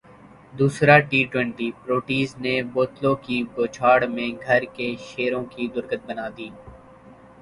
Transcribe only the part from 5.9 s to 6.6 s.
بنادی